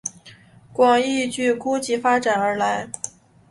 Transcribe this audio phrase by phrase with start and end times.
[0.73, 2.89] 广义矩估计发展而来。